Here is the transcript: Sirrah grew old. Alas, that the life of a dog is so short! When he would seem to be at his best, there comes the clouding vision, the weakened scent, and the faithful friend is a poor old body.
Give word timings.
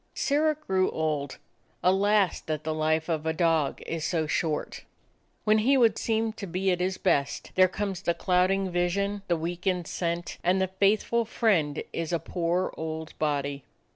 Sirrah 0.15 0.55
grew 0.55 0.89
old. 0.89 1.37
Alas, 1.83 2.41
that 2.47 2.63
the 2.63 2.73
life 2.73 3.07
of 3.07 3.27
a 3.27 3.33
dog 3.33 3.83
is 3.85 4.03
so 4.03 4.25
short! 4.25 4.83
When 5.43 5.59
he 5.59 5.77
would 5.77 5.99
seem 5.99 6.33
to 6.33 6.47
be 6.47 6.71
at 6.71 6.79
his 6.79 6.97
best, 6.97 7.51
there 7.53 7.67
comes 7.67 8.01
the 8.01 8.15
clouding 8.15 8.71
vision, 8.71 9.21
the 9.27 9.37
weakened 9.37 9.85
scent, 9.85 10.39
and 10.43 10.59
the 10.59 10.69
faithful 10.69 11.23
friend 11.23 11.83
is 11.93 12.11
a 12.11 12.17
poor 12.17 12.73
old 12.75 13.15
body. 13.19 13.63